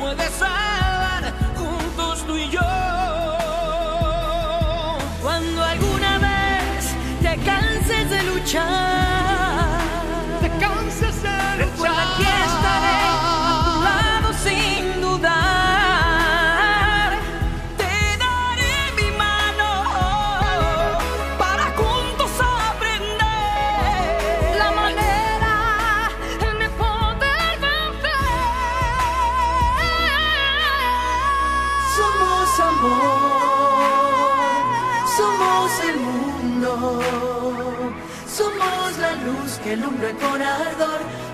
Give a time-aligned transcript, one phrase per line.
[0.00, 2.60] puede salvar, juntos tú y yo.
[5.22, 8.99] Cuando alguna vez te canses de luchar,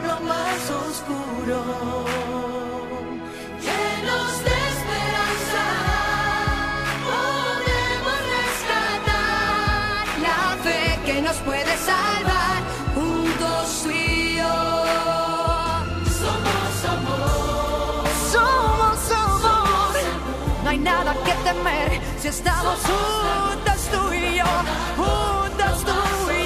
[0.07, 1.59] lo más oscuro.
[3.67, 5.65] Llenos de esperanza,
[7.11, 12.59] podemos rescatar la fe que nos puede salvar,
[12.95, 14.57] juntos tú y yo.
[16.21, 19.95] Somos amor, Somos amor,
[20.63, 24.45] no hay nada que temer si estamos juntos tú y yo,
[24.97, 26.46] juntos tú y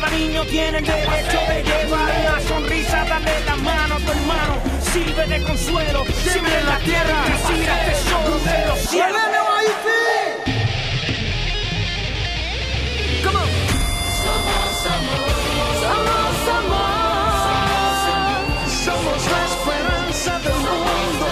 [0.00, 3.04] Cada niño tiene el derecho de llevar una sonrisa.
[3.04, 4.54] Dale la mano a tu hermano.
[4.92, 6.04] Sirve de consuelo.
[6.22, 7.24] Siempre en la tierra.
[7.24, 9.20] Recibirá tesoro de los cielos.
[14.22, 15.28] Somos amor.
[18.84, 21.26] Somos la esperanza del mundo.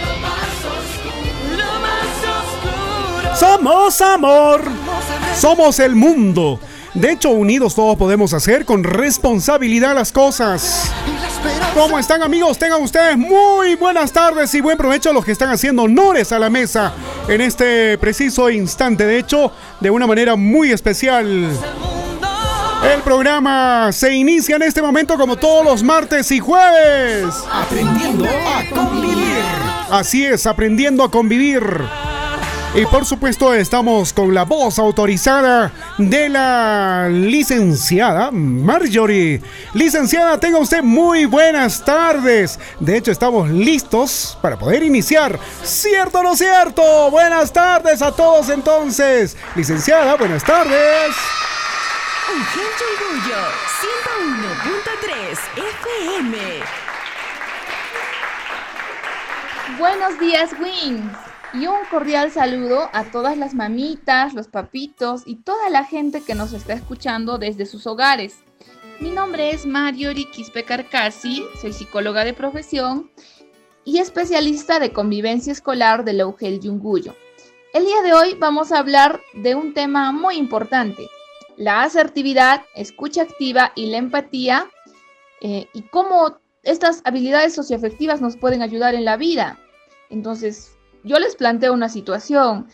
[0.00, 1.22] Lo más oscuro.
[1.58, 3.36] Lo más oscuro.
[3.36, 4.83] Somos amor.
[5.36, 6.60] Somos el mundo.
[6.94, 10.92] De hecho, unidos todos podemos hacer con responsabilidad las cosas.
[11.74, 12.56] ¿Cómo están amigos?
[12.56, 16.38] Tengan ustedes muy buenas tardes y buen provecho a los que están haciendo honores a
[16.38, 16.94] la mesa
[17.28, 19.04] en este preciso instante.
[19.06, 19.50] De hecho,
[19.80, 21.50] de una manera muy especial.
[22.84, 27.34] El programa se inicia en este momento como todos los martes y jueves.
[27.50, 29.42] Aprendiendo a convivir.
[29.90, 31.64] Así es, aprendiendo a convivir.
[32.76, 39.40] Y por supuesto estamos con la voz autorizada de la licenciada Marjorie.
[39.74, 42.58] Licenciada, tenga usted muy buenas tardes.
[42.80, 45.38] De hecho, estamos listos para poder iniciar.
[45.62, 47.12] ¿Cierto o no cierto?
[47.12, 49.36] Buenas tardes a todos entonces.
[49.54, 51.14] Licenciada, buenas tardes.
[52.28, 53.38] Urgente Orgullo
[55.04, 55.38] 101.3
[56.18, 56.38] FM.
[59.78, 61.23] Buenos días, Wings.
[61.54, 66.34] Y un cordial saludo a todas las mamitas, los papitos y toda la gente que
[66.34, 68.38] nos está escuchando desde sus hogares.
[68.98, 73.12] Mi nombre es Mariori Quispe Carcasi, soy psicóloga de profesión
[73.84, 77.14] y especialista de convivencia escolar de la UGEL Yunguyo.
[77.72, 81.06] El día de hoy vamos a hablar de un tema muy importante,
[81.56, 84.68] la asertividad, escucha activa y la empatía
[85.40, 89.60] eh, y cómo estas habilidades socioafectivas nos pueden ayudar en la vida.
[90.10, 90.74] Entonces,
[91.04, 92.66] yo les planteo una situación.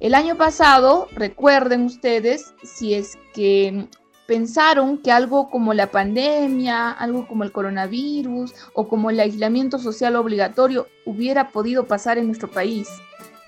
[0.00, 3.88] El año pasado, recuerden ustedes, si es que
[4.26, 10.16] pensaron que algo como la pandemia, algo como el coronavirus o como el aislamiento social
[10.16, 12.88] obligatorio hubiera podido pasar en nuestro país.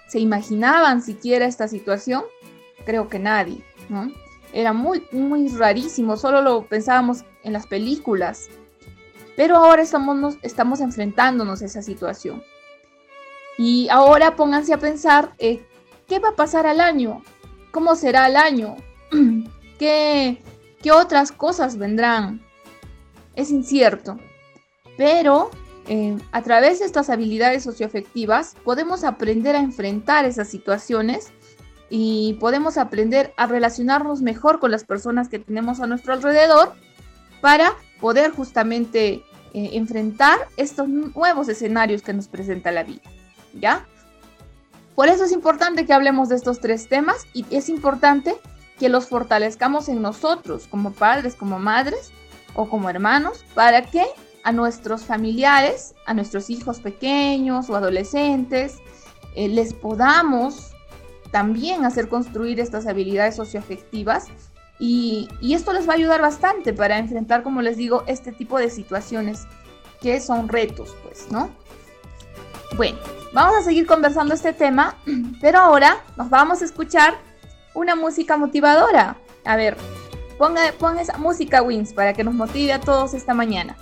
[0.06, 2.23] ¿Se imaginaban siquiera esta situación?
[2.87, 4.11] Creo que nadie, ¿no?
[4.52, 8.49] Era muy, muy rarísimo, solo lo pensábamos en las películas.
[9.37, 12.43] Pero ahora estamos, estamos enfrentándonos a esa situación.
[13.58, 15.66] Y ahora pónganse a pensar, eh,
[16.06, 17.22] ¿qué va a pasar al año?
[17.72, 18.76] ¿Cómo será el año?
[19.78, 20.40] ¿Qué,
[20.81, 22.40] ¿Qué otras cosas vendrán?
[23.34, 24.16] Es incierto.
[24.96, 25.50] Pero
[25.88, 31.32] eh, a través de estas habilidades socioafectivas podemos aprender a enfrentar esas situaciones
[31.90, 36.75] y podemos aprender a relacionarnos mejor con las personas que tenemos a nuestro alrededor
[37.40, 43.02] para poder justamente eh, enfrentar estos nuevos escenarios que nos presenta la vida.
[43.55, 43.87] ¿Ya?
[44.95, 48.35] Por eso es importante que hablemos de estos tres temas y es importante
[48.79, 52.11] que los fortalezcamos en nosotros como padres, como madres
[52.55, 54.05] o como hermanos para que
[54.45, 58.79] a nuestros familiares, a nuestros hijos pequeños o adolescentes,
[59.35, 60.73] eh, les podamos
[61.31, 64.27] también hacer construir estas habilidades socioafectivas
[64.81, 68.59] y, y esto les va a ayudar bastante para enfrentar, como les digo, este tipo
[68.59, 69.47] de situaciones
[70.00, 71.50] que son retos, pues, ¿no?
[72.77, 72.99] Bueno,
[73.32, 74.96] vamos a seguir conversando este tema,
[75.40, 77.16] pero ahora nos vamos a escuchar
[77.75, 79.16] una música motivadora.
[79.44, 79.76] A ver,
[80.38, 83.76] ponga, ponga esa música, Wins, para que nos motive a todos esta mañana.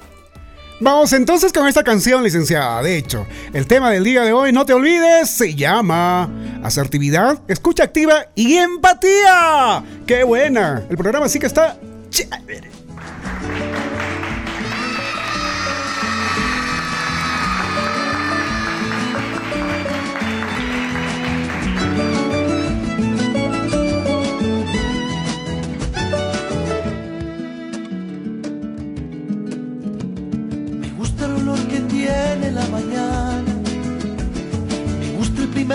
[0.78, 2.82] Vamos entonces con esta canción, licenciada.
[2.82, 6.28] De hecho, el tema del día de hoy, no te olvides, se llama
[6.62, 9.82] Asertividad, Escucha Activa y Empatía.
[10.06, 10.84] ¡Qué buena!
[10.90, 11.78] El programa sí que está
[12.10, 12.70] chévere.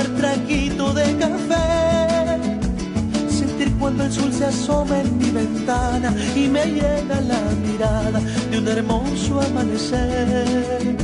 [0.02, 2.40] Primer traguito de café.
[3.30, 8.20] Sentir cuando el sol se asoma en mi ventana y me llega la mirada
[8.50, 10.96] de un hermoso amanecer.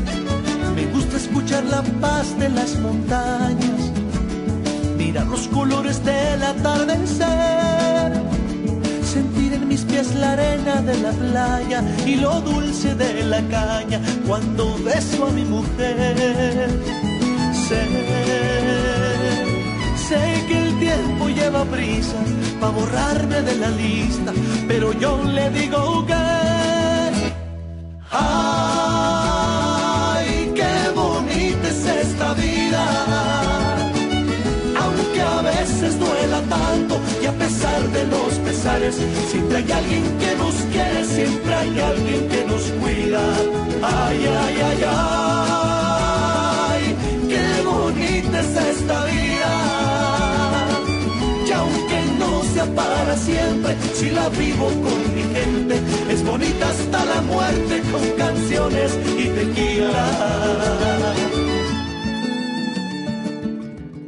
[0.75, 3.91] Me gusta escuchar la paz de las montañas,
[4.97, 8.13] mirar los colores del atardecer,
[9.03, 13.99] sentir en mis pies la arena de la playa y lo dulce de la caña
[14.27, 17.06] cuando beso a mi mujer
[17.67, 17.83] sé,
[20.07, 22.17] sé que el tiempo lleva prisa
[22.59, 24.31] para borrarme de la lista,
[24.67, 26.13] pero yo le digo que,
[28.11, 28.61] ay,
[30.55, 32.83] qué bonita es esta vida,
[34.83, 38.95] aunque a veces duela tanto y a pesar de los pesares,
[39.29, 43.21] siempre hay alguien que nos quiere, siempre hay alguien que nos cuida,
[43.83, 45.76] ay, ay, ay, ay
[52.75, 58.97] para siempre, si la vivo con mi gente, es bonita hasta la muerte con canciones
[59.17, 60.05] y tequila.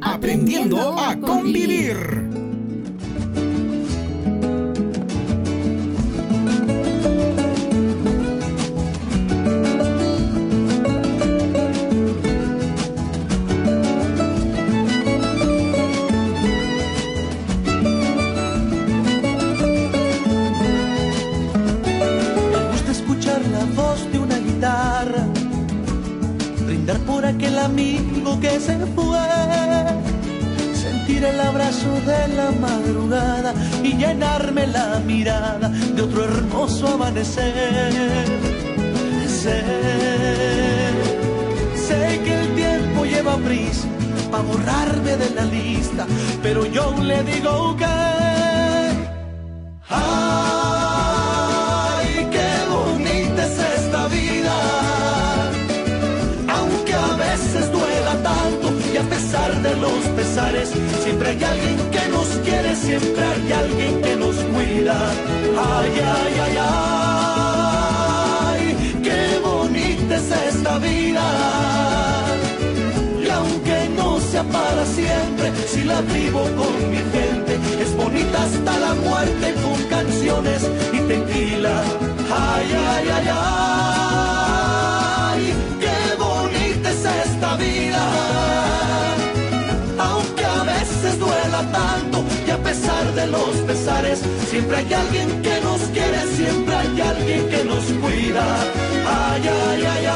[0.00, 2.39] Aprendiendo a convivir.
[27.30, 29.18] Aquel amigo que se fue.
[30.74, 38.26] Sentir el abrazo de la madrugada y llenarme la mirada de otro hermoso amanecer.
[39.28, 39.62] Sé,
[41.86, 43.88] sé que el tiempo lleva prisa
[44.30, 46.06] para borrarme de la lista,
[46.42, 48.29] pero yo le digo que...
[61.30, 64.96] hay alguien que nos quiere, siempre hay alguien que nos cuida.
[65.76, 66.56] Ay, ay, ay,
[68.58, 68.62] ay,
[69.04, 71.22] qué bonita es esta vida.
[73.22, 78.78] Y aunque no sea para siempre, si la vivo con mi gente, es bonita hasta
[78.80, 81.82] la muerte con canciones y tequila.
[82.32, 84.39] Ay, ay, ay, ay,
[92.80, 97.84] vida de los pesares, siempre hay alguien que nos quiere, siempre hay alguien que nos
[98.02, 98.44] cuida.
[99.06, 100.06] Ay, ay, ay,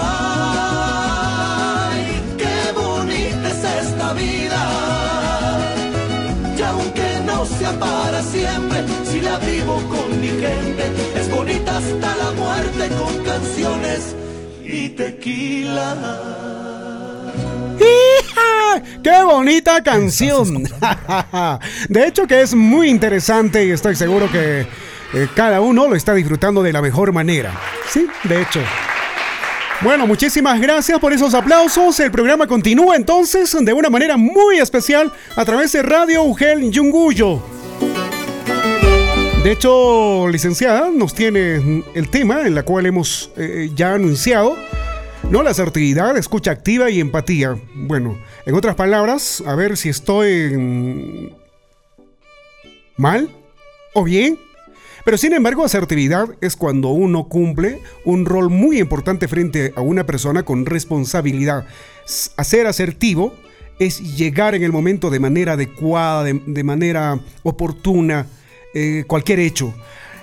[0.86, 2.00] ay,
[2.38, 4.62] qué bonita es esta vida.
[6.56, 10.84] Y aunque no sea para siempre, si la vivo con mi gente,
[11.16, 14.14] es bonita hasta la muerte con canciones
[14.64, 15.96] y tequila.
[19.02, 20.64] ¡Qué bonita canción!
[21.88, 24.66] De hecho que es muy interesante y estoy seguro que
[25.14, 27.52] eh, cada uno lo está disfrutando de la mejor manera.
[27.88, 28.60] Sí, de hecho.
[29.80, 31.98] Bueno, muchísimas gracias por esos aplausos.
[32.00, 37.42] El programa continúa entonces de una manera muy especial a través de Radio Ugel Yunguyo.
[39.42, 44.56] De hecho, licenciada, nos tiene el tema en la cual hemos eh, ya anunciado
[45.34, 47.58] no, la asertividad, escucha activa y empatía.
[47.74, 51.34] Bueno, en otras palabras, a ver si estoy
[52.96, 53.28] mal
[53.94, 54.38] o bien.
[55.04, 60.06] Pero sin embargo, asertividad es cuando uno cumple un rol muy importante frente a una
[60.06, 61.66] persona con responsabilidad.
[62.36, 63.34] Hacer asertivo
[63.80, 68.28] es llegar en el momento de manera adecuada, de, manera oportuna,
[68.72, 69.74] eh, cualquier hecho.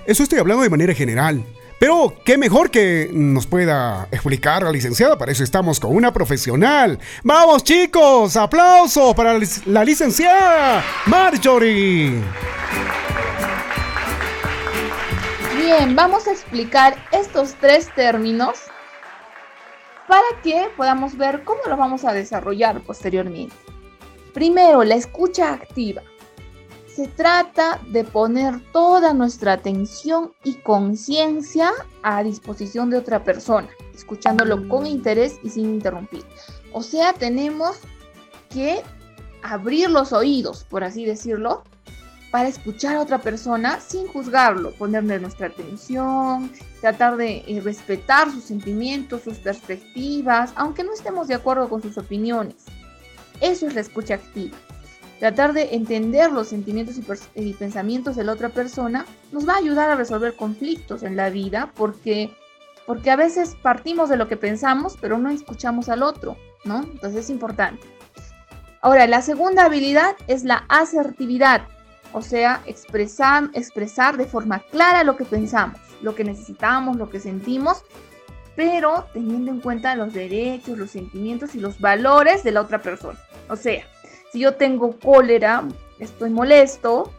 [0.05, 1.43] Eso estoy hablando de manera general.
[1.81, 7.00] Pero qué mejor que nos pueda explicar la licenciada, para eso estamos con una profesional.
[7.23, 12.21] Vamos chicos, aplausos para la licenciada Marjorie.
[15.57, 18.59] Bien, vamos a explicar estos tres términos
[20.07, 23.55] para que podamos ver cómo los vamos a desarrollar posteriormente.
[24.35, 26.03] Primero, la escucha activa.
[27.01, 31.72] Se trata de poner toda nuestra atención y conciencia
[32.03, 36.24] a disposición de otra persona, escuchándolo con interés y sin interrumpir.
[36.74, 37.77] O sea, tenemos
[38.51, 38.84] que
[39.41, 41.63] abrir los oídos, por así decirlo,
[42.29, 48.43] para escuchar a otra persona sin juzgarlo, ponerle nuestra atención, tratar de eh, respetar sus
[48.43, 52.58] sentimientos, sus perspectivas, aunque no estemos de acuerdo con sus opiniones.
[53.39, 54.55] Eso es la escucha activa.
[55.21, 56.95] Tratar de entender los sentimientos
[57.35, 61.29] y, pensamientos de la otra persona nos va a ayudar a resolver conflictos en la
[61.29, 62.35] vida porque,
[62.87, 66.81] porque a veces partimos de lo que pensamos pero no escuchamos al otro, ¿no?
[66.81, 67.85] Entonces es importante.
[68.81, 71.67] Ahora, la segunda habilidad es la asertividad,
[72.13, 77.19] o sea, expresar, expresar de forma clara lo que pensamos, lo que necesitamos, lo que
[77.19, 77.83] sentimos,
[78.55, 83.19] pero teniendo en cuenta los derechos, los sentimientos y los valores de la otra persona.
[83.47, 83.85] O sea,
[84.31, 85.63] si yo tengo cólera,
[86.00, 87.11] estoy molesto,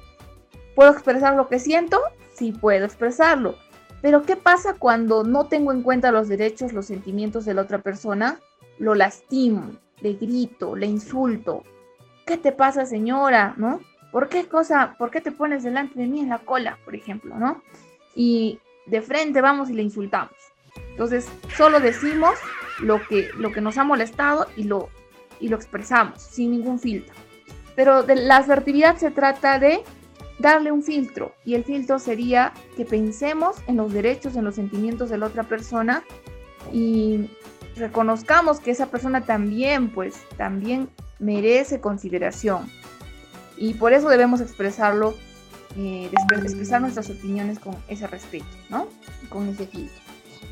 [0.75, 2.01] ¿puedo expresar lo que siento?
[2.35, 3.57] Sí, puedo expresarlo.
[4.01, 7.79] Pero ¿qué pasa cuando no tengo en cuenta los derechos, los sentimientos de la otra
[7.79, 8.41] persona?
[8.79, 11.63] Lo lastimo, le grito, le insulto.
[12.27, 13.55] ¿Qué te pasa, señora?
[13.57, 13.81] ¿No?
[14.11, 17.37] ¿Por qué cosa, por qué te pones delante de mí en la cola, por ejemplo,
[17.39, 17.63] ¿no?
[18.15, 20.35] Y de frente vamos y le insultamos.
[20.91, 22.35] Entonces, solo decimos
[22.81, 24.89] lo que, lo que nos ha molestado y lo
[25.43, 27.15] y lo expresamos sin ningún filtro.
[27.75, 29.83] Pero de la asertividad se trata de
[30.39, 35.11] darle un filtro y el filtro sería que pensemos en los derechos, en los sentimientos
[35.11, 36.05] de la otra persona
[36.73, 37.29] y
[37.77, 42.71] reconozcamos que esa persona también, pues, también merece consideración.
[43.57, 45.15] Y por eso debemos expresarlo,
[45.77, 46.11] eh,
[46.43, 48.89] expresar nuestras opiniones con ese respeto, ¿no?
[49.29, 50.01] Con ese filtro.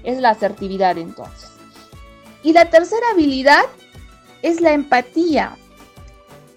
[0.02, 1.50] Es la asertividad entonces.
[2.42, 3.64] Y la tercera habilidad
[4.42, 5.56] es la empatía.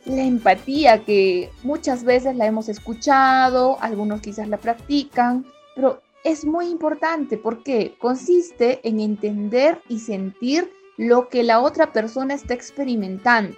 [0.06, 6.68] La empatía que muchas veces la hemos escuchado, algunos quizás la practican, pero es muy
[6.68, 13.58] importante porque consiste en entender y sentir lo que la otra persona está experimentando.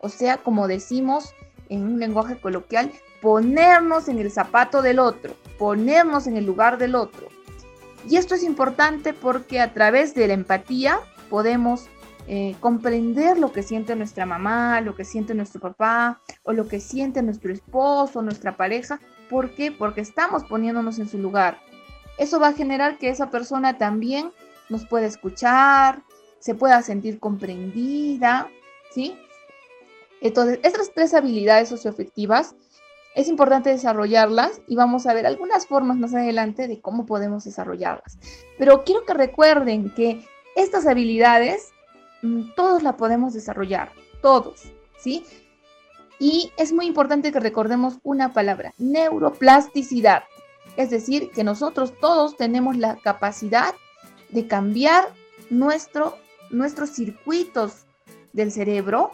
[0.00, 1.34] O sea, como decimos
[1.68, 2.92] en un lenguaje coloquial,
[3.22, 7.28] ponernos en el zapato del otro, ponernos en el lugar del otro.
[8.08, 11.88] Y esto es importante porque a través de la empatía podemos
[12.28, 16.80] eh, comprender lo que siente nuestra mamá, lo que siente nuestro papá o lo que
[16.80, 19.00] siente nuestro esposo, nuestra pareja.
[19.30, 19.70] ¿Por qué?
[19.70, 21.58] Porque estamos poniéndonos en su lugar.
[22.18, 24.32] Eso va a generar que esa persona también
[24.68, 26.02] nos pueda escuchar,
[26.40, 28.48] se pueda sentir comprendida,
[28.90, 29.16] ¿sí?
[30.20, 32.56] Entonces, estas tres habilidades socioafectivas
[33.14, 38.18] es importante desarrollarlas y vamos a ver algunas formas más adelante de cómo podemos desarrollarlas.
[38.58, 41.72] Pero quiero que recuerden que estas habilidades
[42.54, 43.92] todos la podemos desarrollar,
[44.22, 44.62] todos,
[44.98, 45.24] ¿sí?
[46.18, 50.24] Y es muy importante que recordemos una palabra, neuroplasticidad.
[50.76, 53.74] Es decir, que nosotros todos tenemos la capacidad
[54.30, 55.04] de cambiar
[55.50, 56.16] nuestro,
[56.50, 57.84] nuestros circuitos
[58.32, 59.12] del cerebro,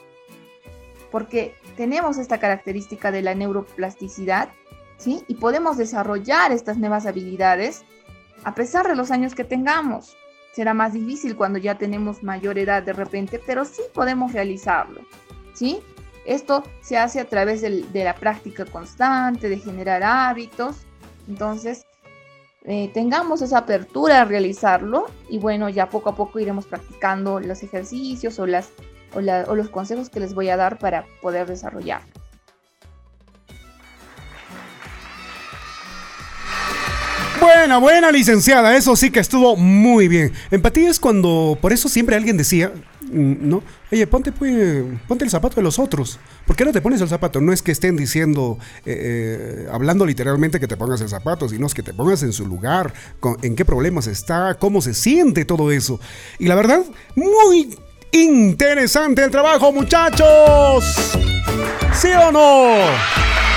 [1.10, 4.48] porque tenemos esta característica de la neuroplasticidad,
[4.96, 5.22] ¿sí?
[5.28, 7.84] Y podemos desarrollar estas nuevas habilidades
[8.44, 10.16] a pesar de los años que tengamos.
[10.52, 15.00] Será más difícil cuando ya tenemos mayor edad de repente, pero sí podemos realizarlo,
[15.54, 15.80] ¿sí?
[16.24, 20.76] Esto se hace a través de la práctica constante, de generar hábitos.
[21.26, 21.84] Entonces,
[22.64, 27.64] eh, tengamos esa apertura a realizarlo y bueno, ya poco a poco iremos practicando los
[27.64, 28.70] ejercicios o, las,
[29.14, 32.02] o, o los consejos que les voy a dar para poder desarrollar.
[37.42, 40.32] Buena, buena licenciada, eso sí que estuvo muy bien.
[40.52, 42.72] Empatía es cuando, por eso siempre alguien decía,
[43.10, 43.64] mm, ¿no?
[43.90, 46.20] Oye, ponte, pues, ponte el zapato de los otros.
[46.46, 47.40] ¿Por qué no te pones el zapato?
[47.40, 51.66] No es que estén diciendo, eh, eh, hablando literalmente que te pongas el zapato, sino
[51.66, 52.94] es que te pongas en su lugar,
[53.42, 55.98] en qué problemas está, cómo se siente todo eso.
[56.38, 56.84] Y la verdad,
[57.16, 57.76] muy
[58.12, 60.84] interesante el trabajo, muchachos.
[61.92, 63.51] ¿Sí o no?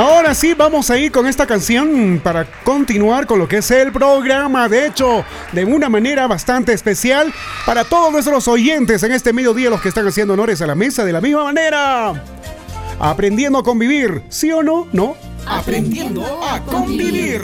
[0.00, 3.92] Ahora sí, vamos a ir con esta canción para continuar con lo que es el
[3.92, 4.66] programa.
[4.66, 7.30] De hecho, de una manera bastante especial
[7.66, 11.04] para todos nuestros oyentes en este mediodía, los que están haciendo honores a la mesa
[11.04, 12.24] de la misma manera.
[12.98, 14.88] Aprendiendo a convivir, ¿sí o no?
[14.90, 15.16] ¿No?
[15.46, 17.42] Aprendiendo a convivir.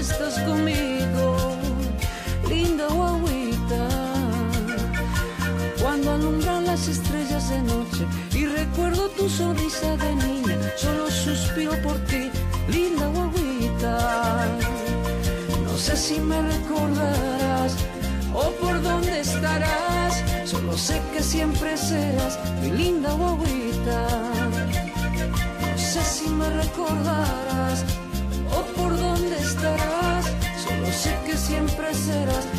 [0.00, 1.36] Estás conmigo,
[2.48, 3.82] linda guaguita.
[5.82, 11.98] Cuando alumbran las estrellas de noche y recuerdo tu sonrisa de niña, solo suspiro por
[12.06, 12.30] ti,
[12.68, 14.48] linda guaguita.
[15.64, 17.76] No sé si me recordarás
[18.32, 23.98] o por dónde estarás, solo sé que siempre serás mi linda guaguita.
[25.60, 27.59] No sé si me recordarás
[32.10, 32.49] serás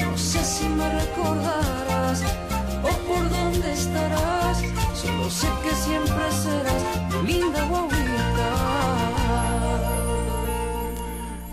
[0.00, 0.84] No sé si me
[1.16, 1.36] por
[3.72, 4.58] estarás.
[4.94, 7.66] Solo sé que siempre serás linda.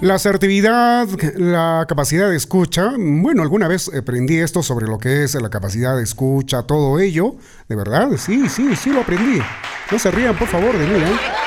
[0.03, 5.33] La asertividad, la capacidad de escucha, bueno, alguna vez aprendí esto sobre lo que es
[5.35, 7.37] la capacidad de escucha, todo ello,
[7.69, 9.39] de verdad, sí, sí, sí lo aprendí.
[9.89, 11.42] No se rían, por favor, de mí, ¿eh?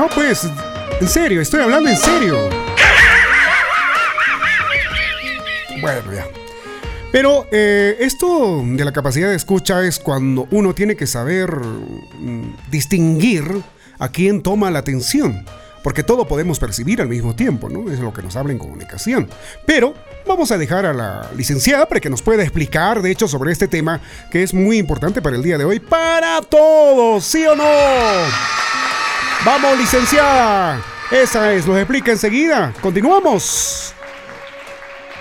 [0.00, 0.48] No, pues,
[0.98, 2.48] en serio, estoy hablando en serio.
[5.82, 6.26] Bueno, ya.
[7.12, 12.70] Pero eh, esto de la capacidad de escucha es cuando uno tiene que saber mm,
[12.70, 13.44] distinguir
[13.98, 15.44] a quién toma la atención.
[15.82, 17.92] Porque todo podemos percibir al mismo tiempo, ¿no?
[17.92, 19.28] Es lo que nos habla en comunicación.
[19.66, 19.92] Pero
[20.26, 23.68] vamos a dejar a la licenciada para que nos pueda explicar, de hecho, sobre este
[23.68, 28.79] tema que es muy importante para el día de hoy, para todos, ¿sí o no?
[29.44, 30.84] Vamos, licenciada.
[31.10, 32.74] Esa es, nos explica enseguida.
[32.82, 33.94] Continuamos.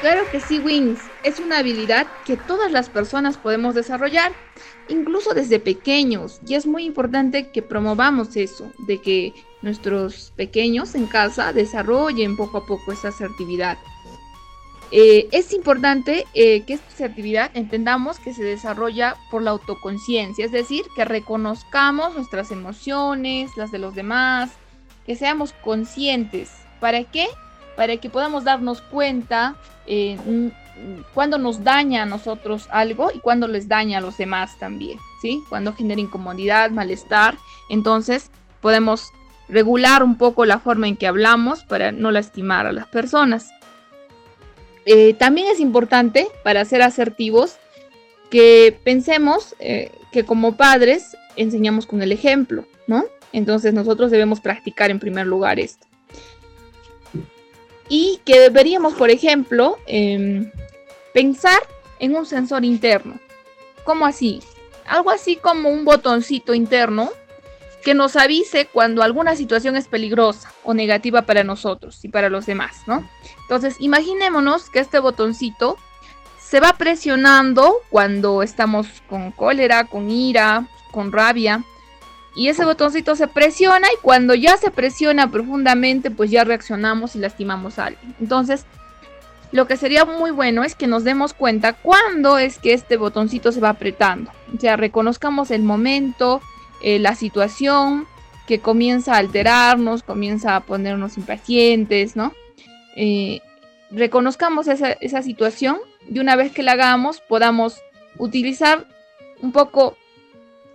[0.02, 1.00] Claro que sí, Wings.
[1.24, 4.34] Es una habilidad que todas las personas podemos desarrollar,
[4.90, 6.42] incluso desde pequeños.
[6.46, 12.58] Y es muy importante que promovamos eso, de que nuestros pequeños en casa desarrollen poco
[12.58, 13.78] a poco esa asertividad.
[14.92, 20.52] Eh, es importante eh, que esta asertividad entendamos que se desarrolla por la autoconciencia, es
[20.52, 24.52] decir, que reconozcamos nuestras emociones, las de los demás,
[25.06, 26.52] que seamos conscientes.
[26.80, 27.28] ¿Para qué?
[27.76, 30.18] Para que podamos darnos cuenta eh,
[31.14, 35.44] cuando nos daña a nosotros algo y cuando les daña a los demás también, ¿sí?
[35.50, 37.38] Cuando genera incomodidad, malestar,
[37.70, 39.12] entonces podemos
[39.50, 43.50] regular un poco la forma en que hablamos para no lastimar a las personas.
[44.92, 47.58] Eh, también es importante para ser asertivos
[48.32, 53.06] que pensemos eh, que como padres enseñamos con el ejemplo, ¿no?
[53.32, 55.86] Entonces nosotros debemos practicar en primer lugar esto.
[57.88, 60.52] Y que deberíamos, por ejemplo, em,
[61.14, 61.60] pensar
[62.00, 63.20] en un sensor interno.
[63.84, 64.42] ¿Cómo así?
[64.88, 67.12] Algo así como un botoncito interno
[67.84, 72.46] que nos avise cuando alguna situación es peligrosa o negativa para nosotros y para los
[72.46, 73.08] demás, ¿no?
[73.44, 75.78] Entonces, imaginémonos que este botoncito
[76.40, 81.64] se va presionando cuando estamos con cólera, con ira, con rabia.
[82.36, 87.20] Y ese botoncito se presiona y cuando ya se presiona profundamente, pues ya reaccionamos y
[87.20, 88.16] lastimamos a alguien.
[88.20, 88.66] Entonces,
[89.52, 93.52] lo que sería muy bueno es que nos demos cuenta cuándo es que este botoncito
[93.52, 94.32] se va apretando.
[94.56, 96.42] O sea, reconozcamos el momento,
[96.82, 98.08] eh, la situación
[98.48, 102.34] que comienza a alterarnos, comienza a ponernos impacientes, ¿no?
[102.96, 103.42] Eh,
[103.92, 105.78] reconozcamos esa, esa situación
[106.10, 107.82] y una vez que la hagamos podamos
[108.18, 108.88] utilizar
[109.42, 109.98] un poco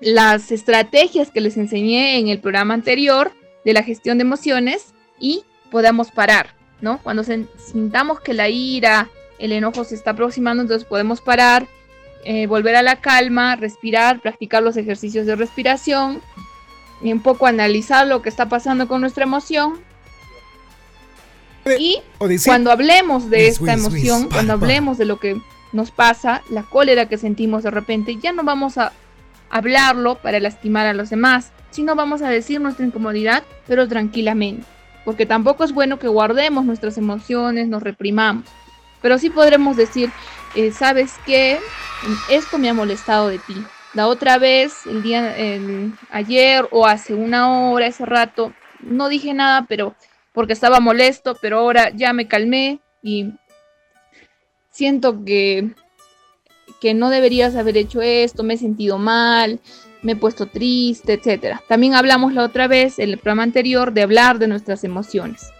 [0.00, 3.32] las estrategias que les enseñé en el programa anterior
[3.64, 7.02] de la gestión de emociones y podamos parar, ¿no?
[7.02, 11.66] Cuando sintamos que la ira, el enojo se está aproximando, entonces podemos parar,
[12.24, 16.22] eh, volver a la calma, respirar, practicar los ejercicios de respiración
[17.02, 19.80] y un poco analizar lo que está pasando con nuestra emoción.
[21.78, 22.00] Y
[22.44, 25.40] cuando hablemos de esta emoción, cuando hablemos de lo que
[25.72, 28.92] nos pasa, la cólera que sentimos de repente, ya no vamos a
[29.50, 34.64] hablarlo para lastimar a los demás, sino vamos a decir nuestra incomodidad, pero tranquilamente,
[35.04, 38.44] porque tampoco es bueno que guardemos nuestras emociones, nos reprimamos,
[39.02, 40.10] pero sí podremos decir,
[40.54, 41.58] eh, ¿sabes qué?
[42.28, 43.64] Esto me ha molestado de ti.
[43.94, 45.34] La otra vez, el día,
[46.10, 49.94] ayer o hace una hora, ese rato, no dije nada, pero
[50.32, 53.32] porque estaba molesto, pero ahora ya me calmé y
[54.70, 55.70] siento que,
[56.80, 59.60] que no deberías haber hecho esto, me he sentido mal,
[60.02, 61.60] me he puesto triste, etc.
[61.68, 65.53] También hablamos la otra vez, en el programa anterior, de hablar de nuestras emociones.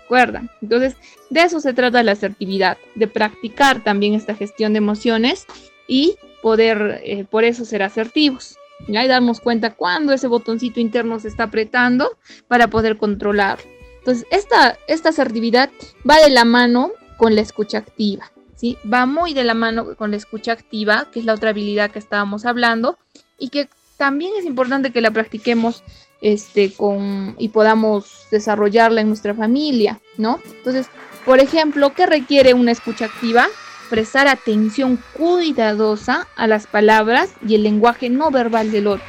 [0.63, 0.97] Entonces,
[1.31, 5.47] de eso se trata la asertividad, de practicar también esta gestión de emociones
[5.89, 8.57] y poder, eh, por eso, ser asertivos.
[8.87, 13.59] Y darnos cuenta cuando ese botoncito interno se está apretando para poder controlar.
[13.99, 15.71] Entonces, esta, esta asertividad
[16.09, 18.31] va de la mano con la escucha activa.
[18.57, 18.77] ¿sí?
[18.91, 21.99] Va muy de la mano con la escucha activa, que es la otra habilidad que
[21.99, 22.99] estábamos hablando,
[23.39, 25.83] y que también es importante que la practiquemos
[26.25, 30.41] este, con, y podamos desarrollarla en nuestra familia, ¿no?
[30.57, 30.87] Entonces,
[31.27, 33.47] por ejemplo, ¿qué requiere una escucha activa?
[33.91, 39.05] Prestar atención cuidadosa a las palabras y el lenguaje no verbal del otro.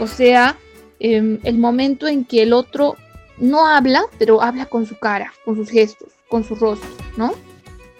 [0.00, 0.58] O sea,
[0.98, 2.96] em, el momento en que el otro
[3.38, 7.34] no habla, pero habla con su cara, con sus gestos, con su rostro, ¿no?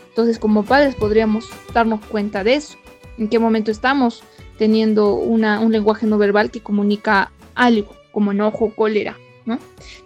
[0.09, 2.77] Entonces, como padres podríamos darnos cuenta de eso.
[3.19, 4.25] En qué momento estamos
[4.59, 9.59] teniendo una, un lenguaje no verbal que comunica algo como enojo, cólera, ¿no?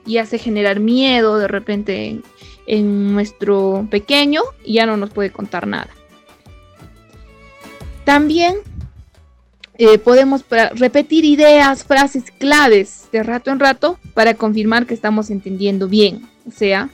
[0.07, 2.21] Y hace generar miedo de repente
[2.67, 5.89] en, nuestro pequeño y ya no nos puede contar nada.
[8.05, 8.57] También
[9.79, 15.89] eh, podemos repetir ideas, frases claves de rato en rato para confirmar que estamos entendiendo
[15.89, 16.29] bien.
[16.47, 16.89] O sea,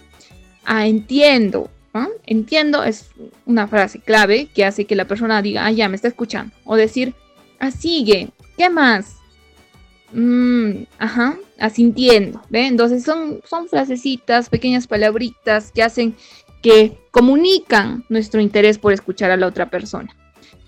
[0.65, 1.71] ah, entiendo.
[2.25, 3.11] Entiendo es
[3.45, 6.55] una frase clave que hace que la persona diga, ah, ya me está escuchando.
[6.65, 7.15] O decir,
[7.59, 9.17] ah, sigue, ¿qué más?
[10.13, 12.67] Mm, ajá, asintiendo, ¿ve?
[12.67, 16.15] Entonces son, son frasecitas, pequeñas palabritas que hacen
[16.63, 20.15] que comunican nuestro interés por escuchar a la otra persona.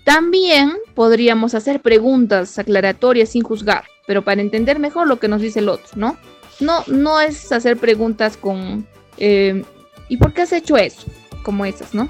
[0.03, 5.59] También podríamos hacer preguntas aclaratorias sin juzgar, pero para entender mejor lo que nos dice
[5.59, 6.17] el otro, ¿no?
[6.59, 9.63] No, no es hacer preguntas con eh,
[10.09, 11.05] ¿y por qué has hecho eso?
[11.43, 12.09] Como esas, ¿no?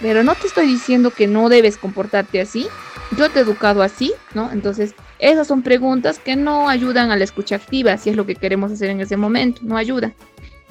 [0.00, 2.66] Pero no te estoy diciendo que no debes comportarte así.
[3.16, 4.50] Yo te he educado así, ¿no?
[4.52, 8.34] Entonces, esas son preguntas que no ayudan a la escucha activa, si es lo que
[8.34, 10.12] queremos hacer en ese momento, no ayuda.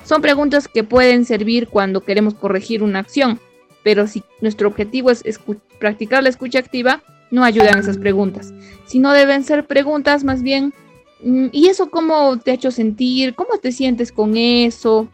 [0.03, 3.39] Son preguntas que pueden servir cuando queremos corregir una acción,
[3.83, 5.39] pero si nuestro objetivo es
[5.79, 8.53] practicar la escucha activa, no ayudan esas preguntas.
[8.85, 10.73] Si no deben ser preguntas más bien
[11.21, 13.35] Mm, ¿Y eso cómo te ha hecho sentir?
[13.35, 15.07] ¿Cómo te sientes con eso?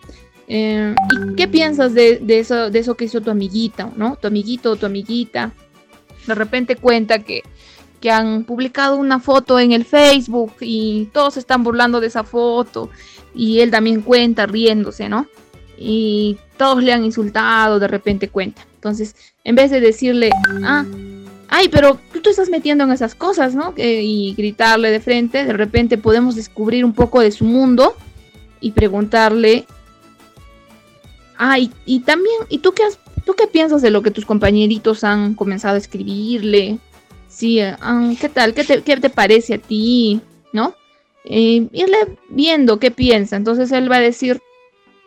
[0.47, 4.15] Eh, ¿Y qué piensas de, eso, de eso que hizo tu amiguita, ¿no?
[4.17, 5.51] Tu amiguito o tu amiguita.
[6.27, 7.41] De repente cuenta que,
[8.05, 12.91] que han publicado una foto en el Facebook y todos están burlando de esa foto.
[13.33, 15.25] Y él también cuenta riéndose, ¿no?
[15.75, 18.61] Y todos le han insultado, de repente cuenta.
[18.75, 20.29] Entonces, en vez de decirle,
[20.63, 20.85] ah,
[21.47, 23.73] ay, pero tú te estás metiendo en esas cosas, ¿no?
[23.75, 27.95] y gritarle de frente, de repente podemos descubrir un poco de su mundo
[28.61, 29.65] y preguntarle,
[31.37, 35.03] ay, y también, ¿y tú qué, has, tú qué piensas de lo que tus compañeritos
[35.03, 36.77] han comenzado a escribirle?
[37.35, 38.53] Sí, ah, ¿qué tal?
[38.53, 40.21] ¿Qué te, parece a ti?
[40.53, 40.73] ¿No?
[41.25, 43.35] Eh, irle viendo qué piensa.
[43.35, 44.39] Entonces él va a decir,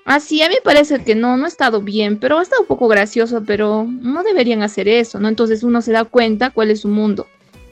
[0.05, 2.67] Ah, sí, a mí parece que no, no ha estado bien, pero ha estado un
[2.67, 5.29] poco gracioso, pero no deberían hacer eso, ¿no?
[5.29, 7.27] Entonces uno se da cuenta cuál es su mundo,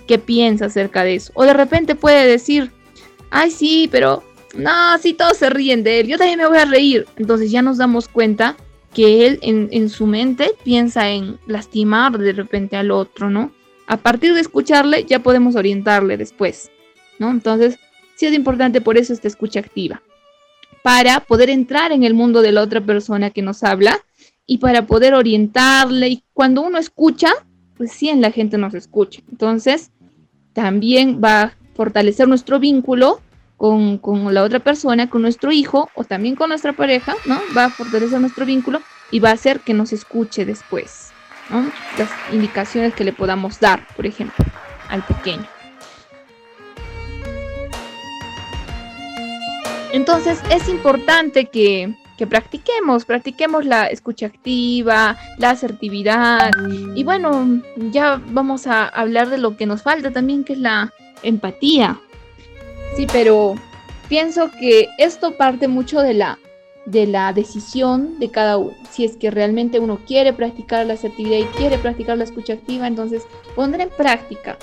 [0.07, 1.33] qué piensa acerca de eso.
[1.35, 2.71] O de repente puede decir,
[3.31, 4.23] ay, sí, pero
[4.55, 7.07] no, sí, todos se ríen de él, yo también me voy a reír.
[7.16, 8.55] Entonces ya nos damos cuenta
[8.95, 13.51] que él en, en su mente piensa en lastimar de repente al otro, ¿no?
[13.87, 16.70] A partir de escucharle ya podemos orientarle después,
[17.18, 17.31] ¿no?
[17.31, 17.79] Entonces
[18.16, 20.03] sí es importante por eso esta escucha activa
[20.83, 23.99] para poder entrar en el mundo de la otra persona que nos habla
[24.46, 26.09] y para poder orientarle.
[26.09, 27.31] Y cuando uno escucha,
[27.77, 29.20] pues sí, la gente nos escucha.
[29.29, 29.90] Entonces,
[30.53, 33.20] también va a fortalecer nuestro vínculo
[33.57, 34.01] con,
[34.33, 37.40] la otra persona, con nuestro hijo o también con nuestra pareja, ¿no?
[37.57, 41.06] Va a fortalecer nuestro vínculo y va a hacer que nos escuche después,
[41.51, 44.45] Las indicaciones que le podamos dar, por ejemplo,
[44.89, 45.47] al pequeño.
[49.93, 51.95] Entonces es importante que,
[52.29, 56.51] practiquemos, practiquemos la escucha activa, la asertividad
[56.95, 60.93] y bueno, ya vamos a hablar de lo que nos falta también, que es la
[61.23, 61.99] empatía.
[62.97, 63.55] Sí, pero
[64.09, 66.39] pienso que esto parte mucho de la,
[66.87, 68.75] de la decisión de cada uno.
[68.90, 72.87] Si es que realmente uno quiere practicar la asertividad y quiere practicar la escucha activa,
[72.87, 74.57] entonces pondré en práctica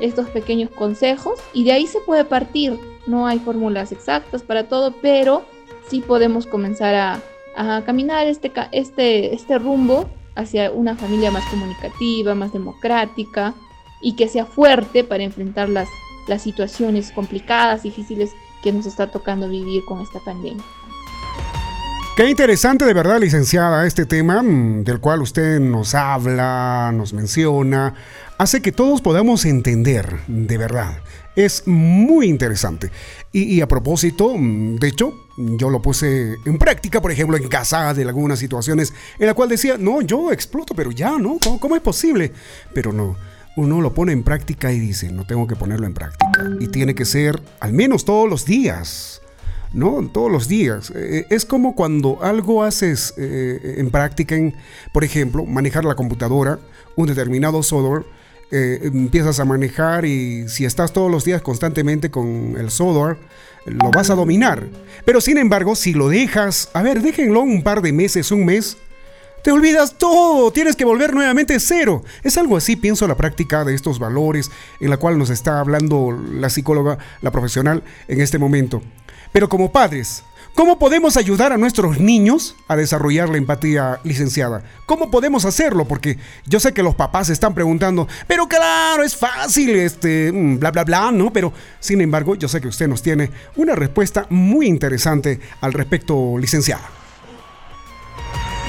[0.00, 4.94] estos pequeños consejos y de ahí se puede partir no hay fórmulas exactas para todo,
[5.02, 5.42] pero
[5.88, 12.52] sí podemos comenzar a, caminar este, este, este rumbo hacia una familia más comunicativa, más
[12.52, 13.52] democrática
[14.00, 15.88] y que sea fuerte para enfrentar las,
[16.28, 18.30] las situaciones complicadas, difíciles
[18.62, 20.64] que nos está tocando vivir con esta pandemia.
[22.14, 27.94] Qué interesante de verdad, licenciada, este tema mm, del cual usted nos habla, nos menciona,
[28.36, 31.00] hace que todos podamos entender de verdad
[31.36, 32.90] es muy interesante.
[33.32, 37.94] Y, a propósito, mm, de hecho, yo lo puse en práctica, por ejemplo, en casa
[37.94, 41.38] de algunas situaciones en la cual decía, no, yo exploto, pero ya, ¿no?
[41.60, 42.32] ¿Cómo, es posible?
[42.74, 43.16] Pero no,
[43.56, 46.44] uno lo pone en práctica y dice, no tengo que ponerlo en práctica.
[46.60, 49.21] Y tiene que ser al menos todos los días.
[49.72, 50.08] ¿No?
[50.12, 50.92] Todos los días.
[50.94, 54.36] Eh, es como cuando algo haces eh, en práctica,
[54.92, 56.58] por ejemplo, manejar la computadora,
[56.96, 58.04] un determinado software,
[58.50, 63.16] eh, empiezas a manejar y si estás todos los días constantemente con el software,
[63.64, 64.66] lo vas a dominar.
[65.04, 68.76] Pero sin embargo, si lo dejas, a ver, déjenlo un par de meses, un mes,
[69.42, 72.04] te olvidas todo, tienes que volver nuevamente cero.
[72.22, 76.12] Es algo así, pienso, la práctica de estos valores en la cual nos está hablando
[76.12, 78.82] la psicóloga, la profesional en este momento.
[79.32, 84.62] Pero como padres, ¿Cómo podemos ayudar a nuestros niños a desarrollar la empatía licenciada?
[84.84, 85.86] ¿Cómo podemos hacerlo?
[85.86, 90.58] Porque yo sé que los papás se están preguntando, pero claro, es fácil, este, mm,
[90.58, 91.32] bla, bla, bla, ¿no?
[91.32, 96.36] Pero, sin embargo, yo sé que usted nos tiene una respuesta muy interesante al respecto,
[96.36, 96.84] licenciada.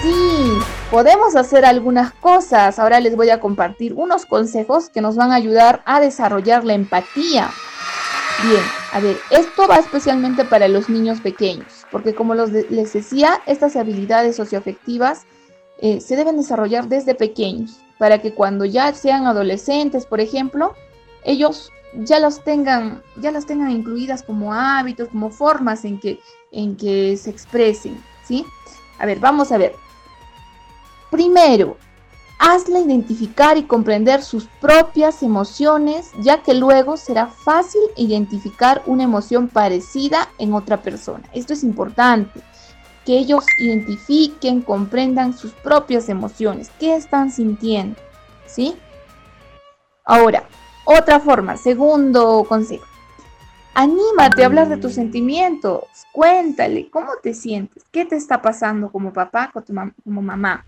[0.02, 0.54] Sí,
[0.89, 2.80] podemos hacer algunas cosas.
[2.80, 6.76] Ahora les voy a compartir unos consejos que nos van a ayudar a desarrollar la
[6.76, 7.52] empatía
[8.41, 13.76] Bien, a ver, esto va especialmente para los niños pequeños, porque como les decía, estas
[13.76, 15.26] habilidades socioafectivas
[15.80, 20.74] eh, se deben desarrollar desde pequeños, para que cuando ya sean adolescentes, por ejemplo,
[21.24, 26.19] ellos ya los tengan, ya las tengan incluidas como hábitos, como formas en que,
[26.52, 28.46] en que se expresen, ¿sí?
[29.00, 29.74] A ver, vamos a ver.
[31.12, 31.78] Primero,
[32.45, 39.47] Hazla identificar y comprender sus propias emociones, ya que luego será fácil identificar una emoción
[39.47, 41.23] parecida en otra persona.
[41.32, 42.41] Esto es importante,
[43.06, 47.97] que ellos identifiquen, comprendan sus propias emociones, qué están sintiendo,
[48.45, 48.75] ¿sí?
[50.03, 50.43] Ahora,
[50.84, 52.84] otra forma, segundo consejo.
[53.73, 55.86] Anímate a hablar de tus sentimientos.
[56.12, 60.65] Cuéntale cómo te sientes, qué te está pasando como papá, como mamá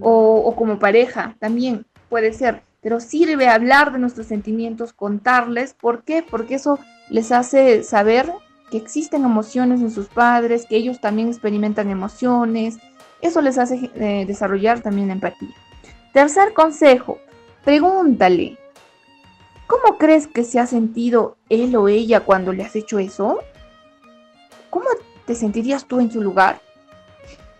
[0.00, 2.62] o, como pareja también puede ser.
[2.80, 5.74] Pero sirve hablar de nuestros sentimientos, contarles.
[5.74, 6.24] ¿Por qué?
[6.28, 8.32] Porque eso les hace saber
[8.70, 12.78] que existen emociones en sus padres, que ellos también experimentan emociones.
[13.20, 15.54] Eso les hace eh, desarrollar también empatía.
[16.12, 17.18] Tercer consejo,
[17.64, 18.58] pregúntale,
[19.66, 23.38] ¿cómo crees que se ha sentido él o ella cuando le has hecho eso?
[24.70, 24.86] ¿Cómo
[25.24, 26.60] te sentirías tú en su lugar?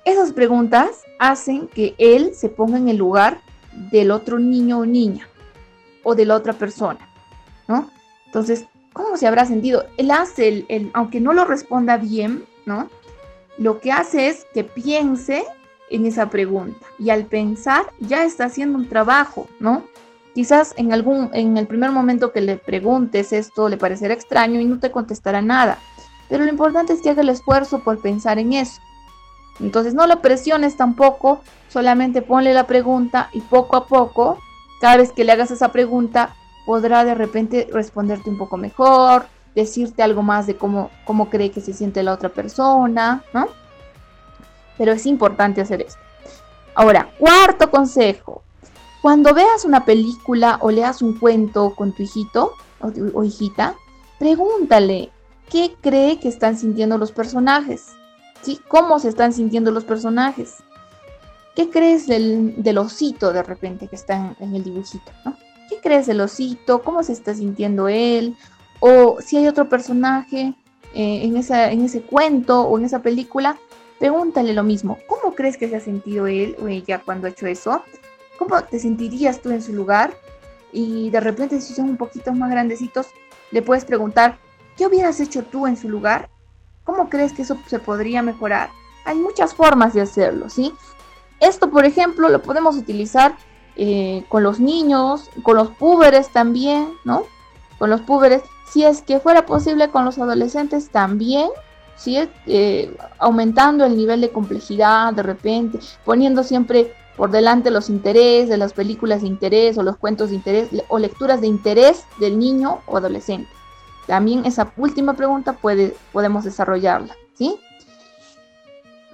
[0.05, 3.41] Esas preguntas hacen que él se ponga en el lugar
[3.91, 5.29] del otro niño o niña
[6.03, 7.09] o de la otra persona,
[7.69, 7.88] ¿no?
[8.27, 9.87] Entonces, ¿cómo se habrá sentido?
[9.97, 12.91] Él hace, el, aunque no lo responda bien, ¿no?
[13.59, 15.45] Lo que hace es que piense
[15.91, 19.85] en esa pregunta y al pensar ya está haciendo un trabajo, ¿no?
[20.35, 24.65] Quizás en algún en el primer momento que le preguntes esto le parecerá extraño y
[24.65, 25.79] no te contestará nada,
[26.29, 28.81] pero lo importante es que haga el esfuerzo por pensar en eso.
[29.61, 34.38] Entonces no lo presiones tampoco, solamente ponle la pregunta y poco a poco,
[34.81, 36.35] cada vez que le hagas esa pregunta,
[36.67, 41.61] podrá de repente responderte un poco mejor, decirte algo más de cómo, cómo cree que
[41.61, 43.49] se siente la otra persona, ¿no?
[44.79, 46.01] Pero es importante hacer esto.
[46.75, 48.43] Ahora, cuarto consejo.
[49.03, 53.75] Cuando veas una película o leas un cuento con tu hijito o, o hijita,
[54.19, 55.11] pregúntale
[55.51, 57.88] qué cree que están sintiendo los personajes.
[58.68, 60.57] ¿Cómo se están sintiendo los personajes?
[61.55, 65.12] ¿Qué crees del, osito de repente que está en, el dibujito?
[65.68, 66.83] ¿Qué crees del osito?
[66.83, 68.37] ¿Cómo se está sintiendo él?
[68.81, 70.55] O si hay otro personaje
[70.94, 73.59] eh, en, esa, en ese cuento o en esa película,
[73.98, 74.98] pregúntale lo mismo.
[75.07, 77.83] ¿Cómo crees que se ha sentido él o ella cuando ha hecho eso?
[78.38, 80.14] ¿Cómo te sentirías tú en su lugar?
[80.72, 83.09] Y de repente si son un poquito más grandecitos,
[83.50, 84.38] le puedes preguntar,
[84.76, 86.31] ¿qué hubieras hecho tú en su lugar?
[86.85, 88.71] ¿Cómo crees que eso se podría mejorar?
[89.05, 90.75] Hay muchas formas de hacerlo, ¿sí?
[91.40, 93.37] Esto, por ejemplo, lo podemos utilizar
[93.77, 97.25] eh, con los niños, con los púberes también, ¿no?
[97.79, 98.42] Con los púberes.
[98.71, 101.49] Si es que fuera posible con los adolescentes también,
[101.97, 102.29] ¿sí?
[102.47, 108.73] Eh, aumentando el nivel de complejidad de repente, poniendo siempre por delante los intereses las
[108.73, 112.97] películas de interés o los cuentos de interés o lecturas de interés del niño o
[112.97, 113.49] adolescente.
[114.07, 117.59] También esa última pregunta puede, podemos desarrollarla, ¿sí?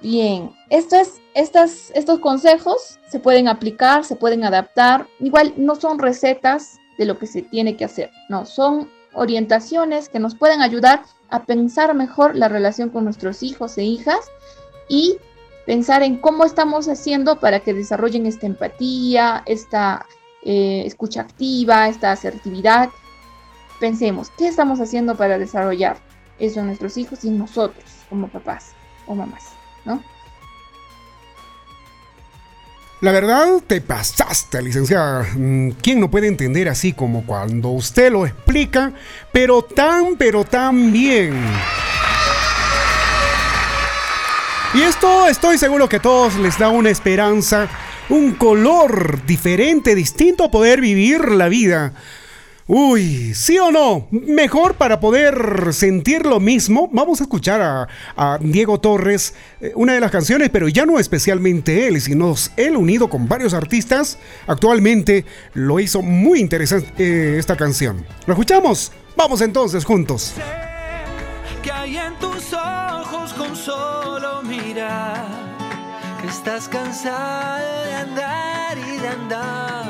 [0.01, 5.07] Bien, estos consejos se pueden aplicar, se pueden adaptar.
[5.19, 10.19] Igual no son recetas de lo que se tiene que hacer, no, son orientaciones que
[10.19, 14.29] nos pueden ayudar a pensar mejor la relación con nuestros hijos e hijas
[14.87, 15.17] y
[15.65, 20.05] pensar en cómo estamos haciendo para que desarrollen esta empatía, esta
[20.43, 22.89] eh, escucha activa, esta asertividad
[23.79, 25.97] pensemos, ¿qué estamos haciendo para desarrollar
[26.39, 28.71] eso en nuestros hijos y nosotros como papás
[29.07, 29.59] o mamás?
[29.85, 30.01] ¿no?
[33.01, 35.25] La verdad, te pasaste, licenciada.
[35.35, 38.91] Mm, ¿Quién no puede entender así como cuando usted lo explica,
[39.31, 41.33] pero tan, pero tan bien?
[44.73, 47.69] Y esto estoy seguro que a todos les da una esperanza,
[48.09, 51.93] un color diferente, distinto a poder vivir la vida.
[52.71, 54.07] Uy, ¿sí o no?
[54.11, 59.99] Mejor para poder sentir lo mismo, vamos a escuchar a, Diego Torres eh, una de
[59.99, 64.19] las canciones, pero ya no especialmente él, sino él unido con varios artistas.
[64.45, 68.05] Actualmente lo hizo muy interesante eh, esta canción.
[68.27, 68.91] ¿Lo escuchamos?
[69.17, 70.35] Vamos entonces juntos.
[70.35, 70.43] Sé
[71.63, 75.25] que hay en tus ojos con solo mirar
[76.21, 79.88] que estás cansada de andar y de andar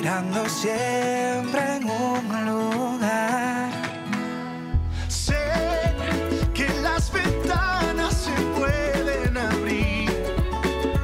[0.00, 3.70] mirando siempre en un lugar.
[5.08, 5.36] Sé
[6.54, 10.10] que las ventanas se pueden abrir,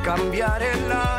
[0.02, 1.15] cambiar el aire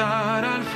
[0.00, 0.69] Tentar al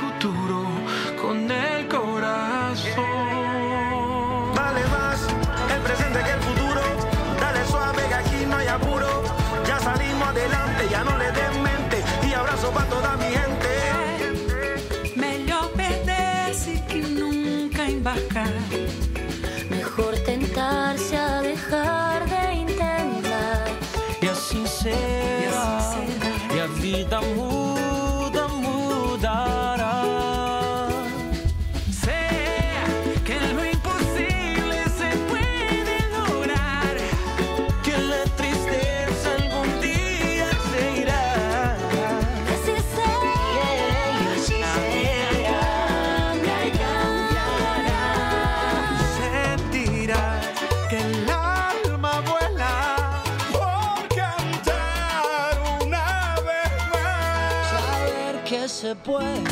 [58.85, 59.43] se puede,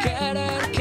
[0.00, 0.75] querer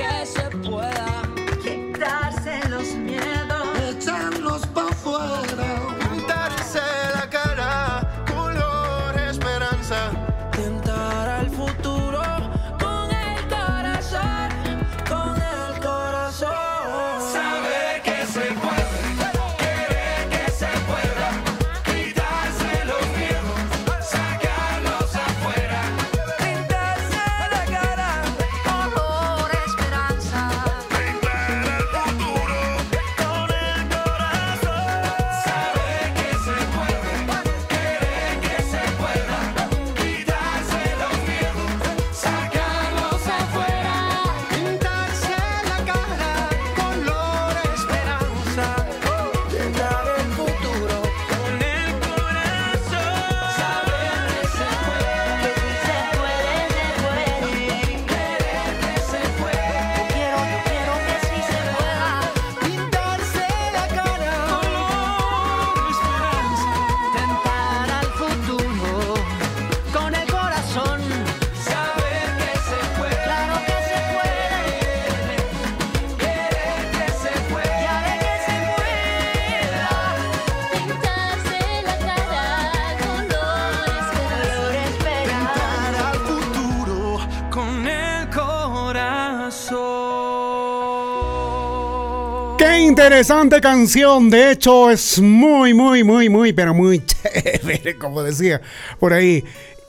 [93.06, 94.32] interesante canción!
[94.32, 98.62] De hecho, es muy, muy, muy, muy, pero muy chévere, como decía
[99.00, 99.44] por ahí.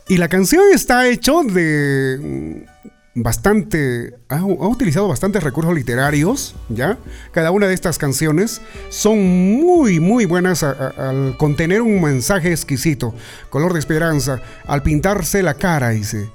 [0.07, 4.13] Y la canción está hecho de mm, bastante...
[4.29, 6.99] Ha, utilizado bastantes recursos literarios, ¿ya?
[7.33, 8.61] Cada una de estas canciones
[8.91, 9.19] son
[9.63, 13.15] muy, muy buenas al contener un mensaje exquisito.
[13.49, 16.29] Color de esperanza, al pintarse la cara, dice.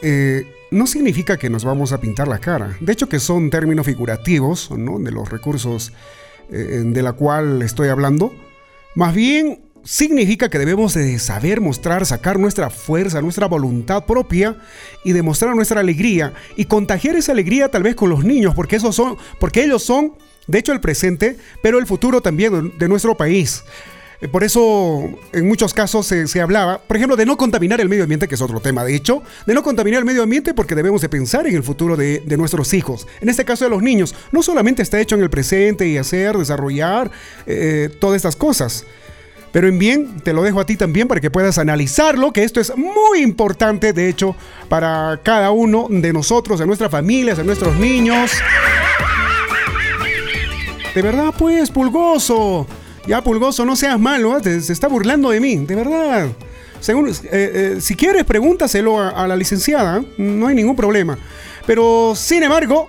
[0.00, 2.76] Eh, no significa que nos vamos a pintar la cara.
[2.80, 4.98] De hecho, que son términos figurativos, ¿no?
[4.98, 5.92] De los recursos
[6.50, 8.32] eh, de la cual estoy hablando.
[8.94, 14.56] Más bien significa que debemos de saber mostrar, sacar nuestra fuerza, nuestra voluntad propia
[15.04, 18.94] y demostrar nuestra alegría y contagiar esa alegría tal vez con los niños, porque esos
[18.94, 20.14] son, porque ellos son,
[20.46, 23.64] de hecho, el presente, pero el futuro también de, de nuestro país.
[24.20, 27.88] Eh, Por eso, en muchos casos se, se hablaba, por ejemplo, de no contaminar el
[27.88, 30.74] medio ambiente, que es otro tema, de hecho, de no contaminar el medio ambiente porque
[30.74, 33.06] debemos de pensar en el futuro de, de nuestros hijos.
[33.20, 36.36] En este caso de los niños, no solamente está hecho en el presente y hacer,
[36.36, 37.10] desarrollar
[37.46, 38.84] eh, todas estas cosas.
[39.52, 42.60] Pero en bien, te lo dejo a ti también para que puedas analizarlo, que esto
[42.60, 44.36] es muy importante, de hecho,
[44.68, 48.30] para cada uno de nosotros, de nuestras familias, de nuestros niños.
[50.94, 52.66] De verdad, pues, Pulgoso.
[53.06, 54.60] Ya, Pulgoso, no seas malo, ¿eh?
[54.60, 56.28] Se está burlando de mí, de verdad.
[56.80, 61.18] Según, eh, eh, si quieres, pregúntaselo a, a la licenciada, no hay ningún problema.
[61.66, 62.88] Pero, sin embargo,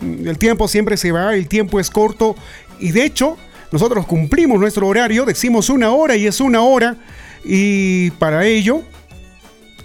[0.00, 2.36] mm, el tiempo siempre se va, el tiempo es corto
[2.78, 3.36] y de hecho,
[3.70, 6.96] nosotros cumplimos nuestro horario, decimos una hora y es una hora
[7.44, 8.82] y para ello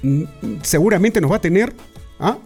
[0.01, 0.23] mm,
[0.61, 1.73] seguramente nos va a tener
[2.19, 2.37] ¿ah?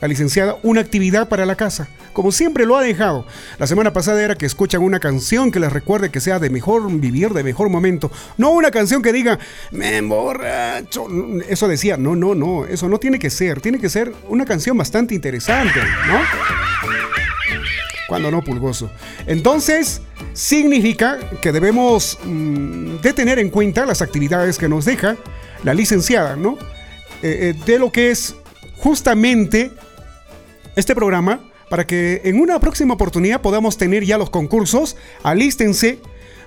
[0.00, 3.26] La licenciada una actividad para la casa, como siempre lo ha dejado.
[3.58, 6.90] La semana pasada era que escuchan una canción que les recuerde que sea de mejor
[6.90, 8.10] vivir, de mejor momento.
[8.36, 9.38] No una canción que diga,
[9.70, 11.06] me emborracho.
[11.48, 13.60] Eso decía, no, no, no, eso no tiene que ser.
[13.60, 16.20] Tiene que ser una canción bastante interesante, ¿no?
[18.08, 18.90] Cuando no pulgoso.
[19.26, 20.00] Entonces,
[20.32, 25.16] significa que debemos mm, de tener en cuenta las actividades que nos deja
[25.64, 26.56] la licenciada, ¿no?
[27.22, 28.34] Eh, eh, de lo que es
[28.78, 29.72] justamente
[30.78, 34.96] este programa para que en una próxima oportunidad podamos tener ya los concursos.
[35.22, 35.98] Alístense.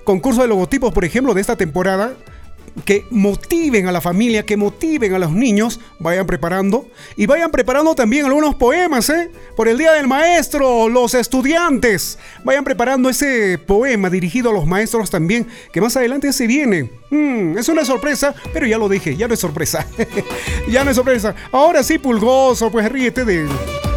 [0.03, 2.13] Concurso de logotipos, por ejemplo, de esta temporada.
[2.85, 5.81] Que motiven a la familia, que motiven a los niños.
[5.99, 6.87] Vayan preparando.
[7.17, 9.29] Y vayan preparando también algunos poemas, ¿eh?
[9.57, 12.17] Por el Día del Maestro, los estudiantes.
[12.45, 15.45] Vayan preparando ese poema dirigido a los maestros también.
[15.73, 16.89] Que más adelante se viene.
[17.09, 19.85] Mm, es una sorpresa, pero ya lo dije, ya no es sorpresa.
[20.69, 21.35] ya no es sorpresa.
[21.51, 23.90] Ahora sí, pulgoso, pues ríete de.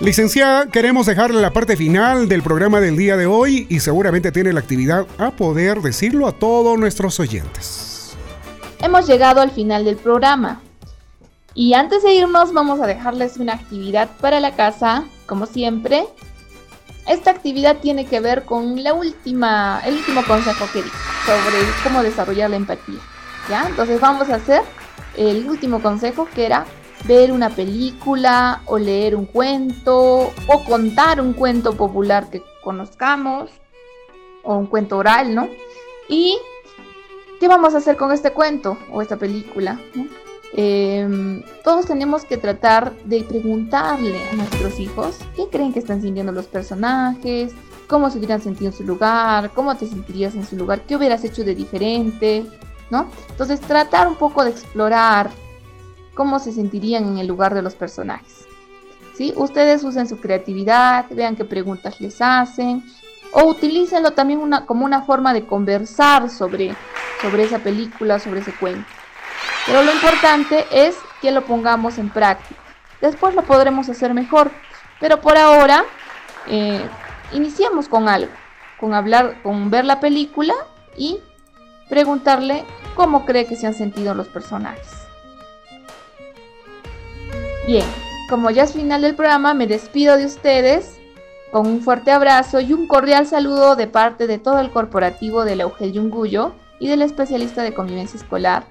[0.00, 4.52] Licenciada, queremos dejarle la parte final del programa del día de hoy y seguramente tiene
[4.52, 8.14] la actividad a poder decirlo a todos nuestros oyentes.
[8.80, 10.60] Hemos llegado al final del programa.
[11.54, 16.04] Y antes de irnos vamos a dejarles una actividad para la casa, como siempre.
[17.08, 20.90] Esta actividad tiene que ver con la última, el último consejo que di
[21.24, 23.00] sobre cómo desarrollar la empatía.
[23.48, 23.66] ¿Ya?
[23.66, 24.60] Entonces vamos a hacer
[25.16, 26.66] el último consejo que era
[27.06, 33.50] ver una película o leer un cuento o contar un cuento popular que conozcamos
[34.42, 35.48] o un cuento oral, ¿no?
[36.08, 36.38] Y
[37.40, 39.80] ¿qué vamos a hacer con este cuento o esta película?
[40.52, 46.32] eh, todos tenemos que tratar de preguntarle a nuestros hijos qué creen que están sintiendo
[46.32, 47.52] los personajes,
[47.86, 51.24] cómo se hubieran sentido en su lugar, cómo te sentirías en su lugar, qué hubieras
[51.24, 52.46] hecho de diferente,
[52.90, 53.10] ¿no?
[53.28, 55.30] Entonces tratar un poco de explorar
[56.16, 58.48] cómo se sentirían en el lugar de los personajes.
[59.14, 59.32] ¿Sí?
[59.36, 62.82] Ustedes usen su creatividad, vean qué preguntas les hacen
[63.32, 66.74] o utilícenlo también como una forma de conversar sobre,
[67.20, 68.88] sobre esa película, sobre ese cuento.
[69.66, 72.60] Pero lo importante es que lo pongamos en práctica.
[73.00, 74.50] Después lo podremos hacer mejor.
[75.00, 75.84] Pero por ahora,
[76.46, 76.88] eh,
[77.32, 78.32] iniciemos con algo.
[78.80, 80.54] Con hablar, con ver la película
[80.96, 81.18] y
[81.88, 82.64] preguntarle
[82.94, 85.05] cómo cree que se han sentido los personajes.
[87.66, 87.84] Bien,
[88.28, 90.96] como ya es final del programa, me despido de ustedes
[91.50, 95.56] con un fuerte abrazo y un cordial saludo de parte de todo el corporativo de
[95.56, 98.64] la Eugel Yunguyo y del especialista de convivencia escolar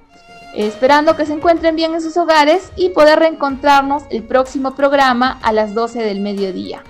[0.56, 5.52] esperando que se encuentren bien en sus hogares y poder reencontrarnos el próximo programa a
[5.52, 6.82] las 12 del mediodía.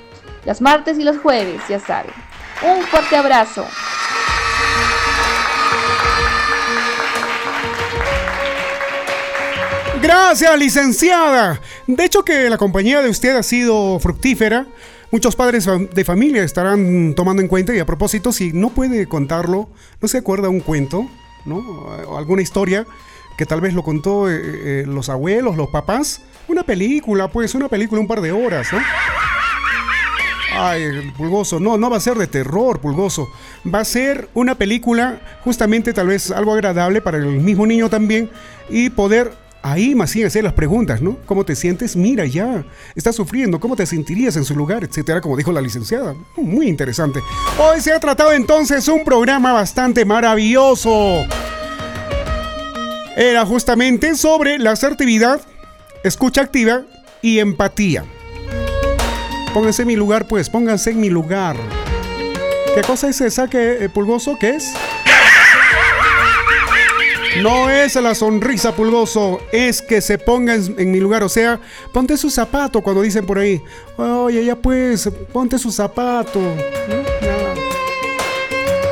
[0.46, 2.14] Los martes y los jueves, ya saben.
[2.62, 3.66] Un fuerte abrazo.
[10.02, 11.60] Gracias, licenciada.
[11.88, 14.66] De hecho que la compañía de usted ha sido fructífera.
[15.12, 19.70] Muchos padres de familia estarán tomando en cuenta y a propósito, si no puede contarlo,
[20.02, 21.08] no se acuerda un cuento,
[21.46, 21.58] ¿no?
[21.58, 22.86] O alguna historia
[23.38, 26.22] que tal vez lo contó eh, eh, los abuelos, los papás.
[26.48, 28.80] Una película, pues, una película un par de horas, ¿no?
[30.58, 33.30] Ay, Pulgoso, no, no va a ser de terror, Pulgoso.
[33.72, 38.30] Va a ser una película justamente tal vez algo agradable para el mismo niño también
[38.70, 39.34] y poder
[39.66, 41.18] ahí más bien hacer las preguntas, ¿no?
[41.26, 41.96] ¿Cómo te sientes?
[41.96, 42.64] Mira ya,
[42.96, 44.84] estás sufriendo, ¿cómo te sentirías en su lugar?
[44.84, 46.16] Etcétera, como dijo la licenciada.
[46.38, 47.20] Muy interesante.
[47.58, 51.26] Hoy se ha tratado entonces un programa bastante maravilloso
[53.16, 55.40] era justamente sobre la asertividad,
[56.04, 56.82] escucha activa
[57.22, 58.04] y empatía.
[59.54, 61.56] Pónganse en mi lugar, pues, pónganse en mi lugar.
[62.76, 64.38] ¿Qué cosa es esa que eh, pulgoso?
[64.38, 64.74] ¿Qué es?
[67.42, 71.24] No es la sonrisa pulgoso, es que se pongan en, mi lugar.
[71.24, 71.60] O sea,
[71.92, 73.62] ponte su zapato cuando dicen por ahí.
[73.98, 76.42] Oye, ya pues, ponte su zapato.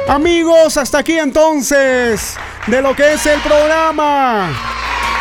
[0.07, 2.35] Amigos, hasta aquí entonces
[2.67, 4.51] de lo que es el programa.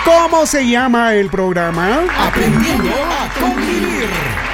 [0.04, 2.02] ¿Cómo se llama el programa?
[2.18, 4.51] Aprendiendo a convivir.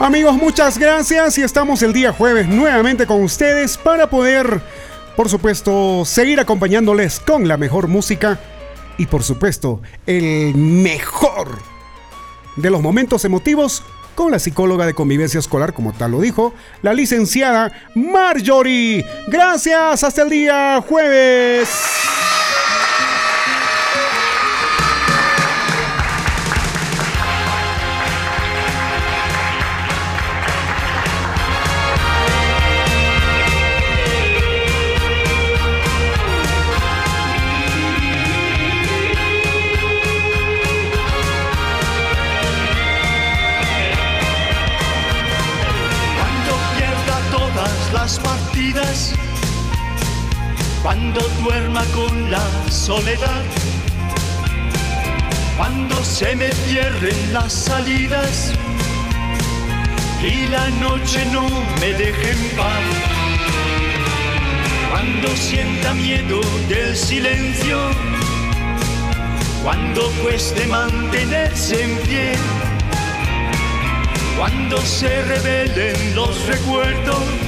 [0.00, 4.60] Amigos, muchas gracias y estamos el día jueves nuevamente con ustedes para poder,
[5.16, 8.38] por supuesto, seguir acompañándoles con la mejor música
[8.96, 11.58] y, por supuesto, el mejor
[12.54, 13.82] de los momentos emotivos
[14.14, 19.04] con la psicóloga de convivencia escolar, como tal lo dijo, la licenciada Marjorie.
[19.26, 21.68] Gracias, hasta el día jueves.
[50.82, 53.42] Cuando duerma con la soledad,
[55.58, 58.52] cuando se me cierren las salidas.
[60.22, 61.48] Y la noche no
[61.80, 62.84] me deje en paz,
[64.90, 67.78] cuando sienta miedo del silencio,
[69.62, 72.32] cuando cueste mantenerse en pie,
[74.38, 77.47] cuando se revelen los recuerdos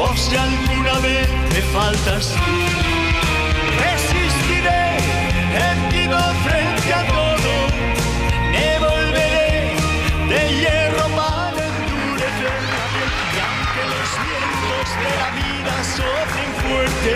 [0.00, 2.34] o si alguna vez me faltas.
[3.84, 4.96] Resistiré,
[5.70, 7.52] erguido frente a todo,
[8.54, 9.74] me volveré
[10.30, 13.10] de hierro para endurecer la piel.
[13.34, 17.12] Y aunque los vientos de la vida soplen fuerte,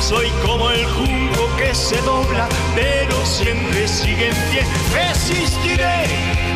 [0.00, 4.62] soy como el junco que se dobla, pero siempre sigue en pie.
[4.92, 6.06] Resistiré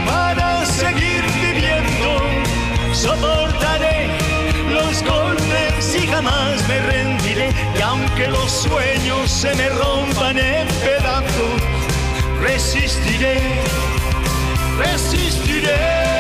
[0.07, 2.21] para seguir viviendo,
[3.21, 3.43] golpes
[6.05, 7.51] y jamás me rendiré.
[7.79, 11.61] Y aunque los sueños se me rompan en pedazos,
[12.41, 13.41] resistiré,
[14.79, 16.14] resistiré.